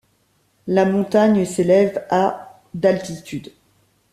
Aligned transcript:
La 0.65 0.85
montagne 0.85 1.45
s'élève 1.45 2.07
à 2.09 2.59
d'altitude. 2.73 3.51